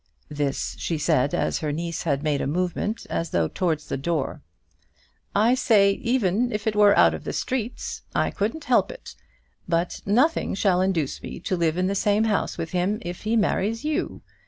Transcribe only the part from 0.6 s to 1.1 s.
she